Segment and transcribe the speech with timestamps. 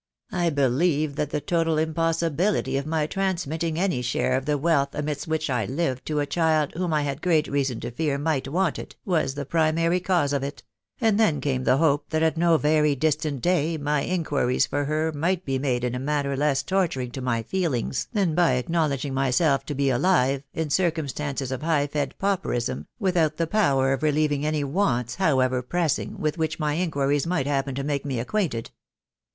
[0.31, 5.27] I believe that the total impossibility of my transmitting any share of the wealth amidst
[5.27, 8.79] which I lived to a child whom I had great reason to fear might want
[8.79, 10.63] it, was the primary cause of it....
[10.99, 14.85] and then came the hope that at no very dis tant day my inquiries for
[14.85, 19.13] her might be made in a manner less torturing to my feelings than by acknowledging
[19.13, 24.47] myself to be alive, in circumstances of high fed pauperism, without the power of relieving
[24.47, 28.71] any wants, however pressing, with which my inquiries might happen to make me acquainted.